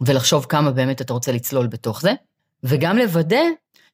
ולחשוב 0.00 0.46
כמה 0.48 0.70
באמת 0.70 1.00
אתה 1.00 1.12
רוצה 1.12 1.32
לצלול 1.32 1.66
בתוך 1.66 2.00
זה, 2.00 2.12
וגם 2.64 2.96
לוודא 2.96 3.42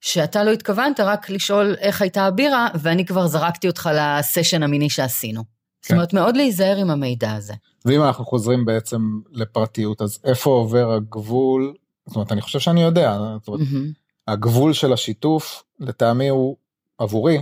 שאתה 0.00 0.44
לא 0.44 0.50
התכוונת 0.50 1.00
רק 1.00 1.30
לשאול 1.30 1.76
איך 1.78 2.02
הייתה 2.02 2.24
הבירה, 2.26 2.68
ואני 2.74 3.06
כבר 3.06 3.26
זרקתי 3.26 3.66
אותך 3.66 3.90
לסשן 3.94 4.62
המיני 4.62 4.90
שעשינו. 4.90 5.40
כן. 5.42 5.48
זאת 5.82 5.92
אומרת, 5.92 6.12
מאוד 6.12 6.36
להיזהר 6.36 6.76
עם 6.76 6.90
המידע 6.90 7.32
הזה. 7.32 7.54
ואם 7.84 8.02
אנחנו 8.02 8.24
חוזרים 8.24 8.64
בעצם 8.64 9.20
לפרטיות, 9.32 10.02
אז 10.02 10.18
איפה 10.24 10.50
עובר 10.50 10.92
הגבול? 10.92 11.74
זאת 12.06 12.16
אומרת, 12.16 12.32
אני 12.32 12.40
חושב 12.40 12.58
שאני 12.58 12.82
יודע, 12.82 13.18
זאת 13.38 13.48
אומרת, 13.48 13.60
mm-hmm. 13.60 14.28
הגבול 14.28 14.72
של 14.72 14.92
השיתוף, 14.92 15.62
לטעמי 15.80 16.28
הוא 16.28 16.56
עבורי, 16.98 17.38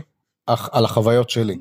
על 0.47 0.85
החוויות 0.85 1.31
שלי. 1.31 1.57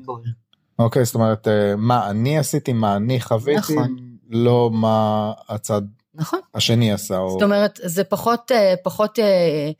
אוקיי, 0.78 1.04
זאת 1.04 1.14
אומרת, 1.14 1.48
אה, 1.48 1.76
מה 1.76 2.10
אני 2.10 2.38
עשיתי, 2.38 2.72
מה 2.72 2.96
אני 2.96 3.20
חוויתי, 3.20 3.74
נכון. 3.74 3.96
לא 4.30 4.70
מה 4.72 5.32
הצד 5.48 5.82
נכון. 6.14 6.40
השני 6.54 6.92
עשה. 6.92 7.14
זאת 7.14 7.42
או... 7.42 7.44
אומרת, 7.44 7.80
זה 7.82 8.04
פחות, 8.04 8.52
אה, 8.52 8.74
פחות 8.82 9.18
אה, 9.18 9.70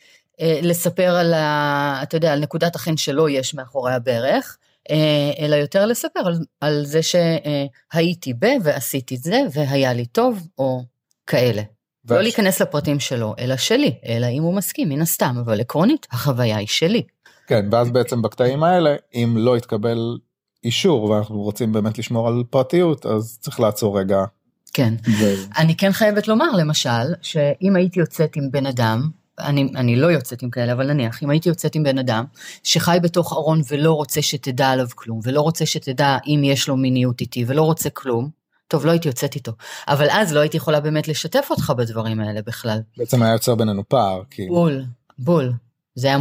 אה, 0.41 0.61
לספר 0.63 1.17
על, 1.17 1.35
ה, 1.35 2.01
אתה 2.03 2.17
יודע, 2.17 2.33
על 2.33 2.41
נקודת 2.41 2.77
החן 2.77 2.97
שלא 2.97 3.31
יש 3.31 3.55
מאחורי 3.55 3.93
הברך, 3.93 4.57
אה, 4.91 5.33
אלא 5.39 5.57
יותר 5.57 5.87
לספר 5.87 6.21
על, 6.27 6.39
על 6.61 6.85
זה 6.85 7.01
שהייתי 7.03 8.35
ב 8.35 8.47
ועשיתי 8.63 9.17
זה 9.17 9.41
והיה 9.53 9.93
לי 9.93 10.07
טוב, 10.07 10.49
או 10.59 10.83
כאלה. 11.27 11.63
לא 12.11 12.23
להיכנס 12.23 12.63
לפרטים 12.63 13.01
שלו, 13.01 13.35
אלא 13.39 13.57
שלי, 13.57 13.95
אלא 14.07 14.27
אם 14.27 14.43
הוא 14.43 14.55
מסכים, 14.55 14.89
מן 14.89 15.01
הסתם, 15.01 15.37
אבל 15.45 15.61
עקרונית, 15.61 16.07
החוויה 16.11 16.57
היא 16.57 16.69
שלי. 16.69 17.03
כן, 17.47 17.67
ואז 17.71 17.91
בעצם 17.91 18.23
בקטעים 18.23 18.63
האלה, 18.63 18.97
אם 19.15 19.35
לא 19.39 19.57
יתקבל 19.57 20.19
אישור 20.65 21.05
ואנחנו 21.05 21.43
רוצים 21.43 21.73
באמת 21.73 21.99
לשמור 21.99 22.29
על 22.29 22.45
פרטיות 22.51 23.07
אז 23.07 23.39
צריך 23.41 23.61
לעצור 23.61 23.99
רגע. 23.99 24.25
כן. 24.73 24.95
ו... 25.21 25.25
אני 25.59 25.77
כן 25.77 25.93
חייבת 25.93 26.29
לומר 26.29 26.51
למשל 26.59 27.15
שאם 27.23 27.77
הייתי 27.77 28.01
יוצאת 28.01 28.37
עם 28.37 28.51
בן 28.51 28.67
אדם 28.67 29.09
אני, 29.39 29.73
אני 29.77 29.97
לא 29.97 30.07
יוצאת 30.07 30.43
עם 30.43 30.51
כאלה, 30.51 30.73
אבל 30.73 30.93
נניח, 30.93 31.23
אם 31.23 31.31
הייתי 31.31 31.49
יוצאת 31.49 31.75
עם 31.75 31.83
בן 31.83 31.99
אדם 31.99 32.25
שחי 32.63 32.99
בתוך 33.03 33.33
ארון 33.33 33.61
ולא 33.71 33.93
רוצה 33.93 34.23
שתדע 34.23 34.69
עליו 34.69 34.87
כלום, 34.95 35.21
ולא 35.23 35.41
רוצה 35.41 35.67
שתדע 35.67 36.19
אם 36.27 36.41
יש 36.45 36.69
לו 36.69 36.77
מיניות 36.77 37.21
איתי, 37.21 37.45
ולא 37.47 37.63
רוצה 37.63 37.91
כלום, 37.91 38.31
טוב, 38.69 38.87
לא 38.87 38.91
הייתי 38.91 39.09
יוצאת 39.09 39.35
איתו. 39.35 39.53
אבל 39.89 40.07
אז 40.11 40.33
לא 40.33 40.41
הייתי 40.41 40.57
יכולה 40.57 40.81
באמת 40.81 41.09
לשתף 41.09 41.47
אותך 41.51 41.73
בדברים 41.77 42.21
האלה 42.21 42.41
בכלל. 42.47 42.79
בעצם 42.97 43.23
היה 43.23 43.33
יוצר 43.33 43.55
בינינו 43.55 43.89
פער, 43.89 44.23
כאילו. 44.31 44.55
בול, 44.55 44.85
בול. 45.19 45.53
זה 45.95 46.07
היה 46.07 46.19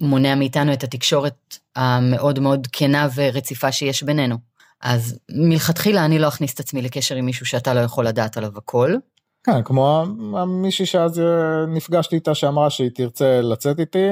מונע 0.00 0.34
מאיתנו 0.34 0.72
את 0.72 0.84
התקשורת 0.84 1.58
המאוד 1.76 2.38
מאוד 2.38 2.66
כנה 2.72 3.08
ורציפה 3.14 3.72
שיש 3.72 4.02
בינינו. 4.02 4.36
אז 4.80 5.18
מלכתחילה 5.30 6.04
אני 6.04 6.18
לא 6.18 6.28
אכניס 6.28 6.54
את 6.54 6.60
עצמי 6.60 6.82
לקשר 6.82 7.14
עם 7.14 7.26
מישהו 7.26 7.46
שאתה 7.46 7.74
לא 7.74 7.80
יכול 7.80 8.06
לדעת 8.06 8.36
עליו 8.36 8.52
הכל. 8.56 8.94
כן, 9.44 9.62
כמו 9.62 10.04
מישהי 10.46 10.86
שאז 10.86 11.20
אה, 11.20 11.66
נפגשתי 11.68 12.16
איתה 12.16 12.34
שאמרה 12.34 12.70
שהיא 12.70 12.90
תרצה 12.94 13.40
לצאת 13.40 13.80
איתי, 13.80 14.08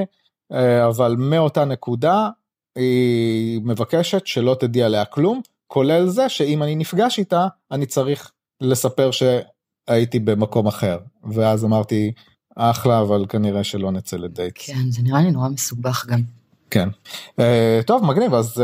אה, 0.53 0.87
אבל 0.87 1.17
מאותה 1.19 1.65
נקודה 1.65 2.29
היא 2.77 3.61
מבקשת 3.65 4.27
שלא 4.27 4.57
תדעי 4.61 4.83
עליה 4.83 5.05
כלום, 5.05 5.41
כולל 5.67 6.07
זה 6.07 6.29
שאם 6.29 6.63
אני 6.63 6.77
נפגש 6.77 7.19
איתה 7.19 7.47
אני 7.71 7.87
צריך 7.87 8.33
לספר 8.61 9.11
שהייתי 9.11 10.19
במקום 10.19 10.67
אחר 10.67 10.99
ואז 11.33 11.65
אמרתי 11.65 12.13
אחלה 12.59 13.01
אבל 13.01 13.25
כנראה 13.29 13.65
שלא 13.65 13.93
נצא 13.93 14.17
לדייט. 14.17 14.55
כן 14.57 14.91
זה 14.91 15.03
נראה 15.03 15.23
לי 15.23 15.31
נורא 15.31 15.49
מסובך 15.49 16.07
גם. 16.07 16.21
כן. 16.71 16.89
Uh, 17.41 17.43
טוב 17.87 18.05
מגניב 18.05 18.35
אז 18.35 18.59
uh, 18.59 18.61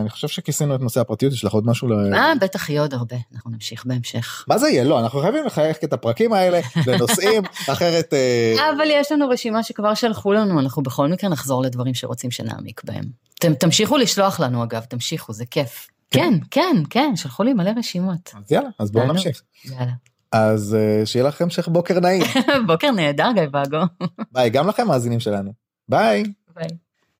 אני 0.00 0.10
חושב 0.10 0.28
שכיסינו 0.28 0.74
את 0.74 0.80
נושא 0.80 1.00
הפרטיות 1.00 1.32
יש 1.32 1.44
לך 1.44 1.52
עוד 1.52 1.66
משהו? 1.66 1.88
אה 2.14 2.32
בטח 2.40 2.70
יהיה 2.70 2.80
עוד 2.80 2.94
הרבה 2.94 3.16
אנחנו 3.34 3.50
נמשיך 3.50 3.86
בהמשך. 3.86 4.44
מה 4.48 4.58
זה 4.58 4.68
יהיה 4.68 4.84
לא 4.84 5.00
אנחנו 5.00 5.20
חייבים 5.20 5.44
לחייך 5.46 5.76
את 5.84 5.92
הפרקים 5.92 6.32
האלה 6.32 6.60
לנושאים 6.86 7.42
אחרת. 7.72 8.12
Uh... 8.12 8.60
אבל 8.76 8.86
יש 8.90 9.12
לנו 9.12 9.28
רשימה 9.28 9.62
שכבר 9.62 9.94
שלחו 9.94 10.32
לנו 10.32 10.60
אנחנו 10.60 10.82
בכל 10.82 11.08
מקרה 11.08 11.30
נחזור 11.30 11.62
לדברים 11.62 11.94
שרוצים 11.94 12.30
שנעמיק 12.30 12.84
בהם. 12.84 13.04
אתם 13.38 13.54
תמשיכו 13.54 13.96
לשלוח 13.96 14.40
לנו 14.40 14.64
אגב 14.64 14.80
תמשיכו 14.80 15.32
זה 15.32 15.46
כיף. 15.46 15.88
כן, 16.10 16.34
כן, 16.50 16.76
כן, 16.90 17.16
שלחו 17.16 17.42
לי 17.42 17.52
מלא 17.52 17.70
רשימות. 17.76 18.34
אז 18.34 18.52
יאללה, 18.52 18.68
אז 18.78 18.90
בואו 18.90 19.06
נמשיך. 19.06 19.42
יאללה. 19.64 19.92
אז 20.34 20.76
אה, 20.76 21.06
שיהיה 21.06 21.28
לכם 21.28 21.44
המשך 21.44 21.68
בוקר 21.68 22.00
נעים. 22.00 22.22
בוקר 22.66 22.90
נהדר, 22.90 23.30
גיא 23.34 23.42
ואגו. 23.52 23.84
ביי, 24.32 24.50
גם 24.50 24.68
לכם 24.68 24.88
מאזינים 24.88 25.20
שלנו. 25.20 25.52
ביי. 25.88 26.22
ביי. 26.54 26.68